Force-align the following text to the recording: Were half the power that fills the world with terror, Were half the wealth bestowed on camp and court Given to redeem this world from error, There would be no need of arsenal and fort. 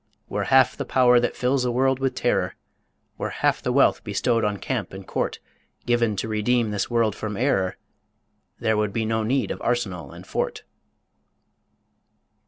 Were 0.29 0.45
half 0.45 0.75
the 0.75 0.83
power 0.83 1.19
that 1.19 1.35
fills 1.35 1.61
the 1.61 1.71
world 1.71 1.99
with 1.99 2.15
terror, 2.15 2.55
Were 3.19 3.29
half 3.29 3.61
the 3.61 3.71
wealth 3.71 4.03
bestowed 4.03 4.43
on 4.43 4.57
camp 4.57 4.93
and 4.93 5.05
court 5.05 5.37
Given 5.85 6.15
to 6.15 6.27
redeem 6.27 6.71
this 6.71 6.89
world 6.89 7.15
from 7.15 7.37
error, 7.37 7.77
There 8.59 8.77
would 8.77 8.93
be 8.93 9.05
no 9.05 9.21
need 9.21 9.51
of 9.51 9.61
arsenal 9.61 10.11
and 10.11 10.25
fort. 10.25 10.63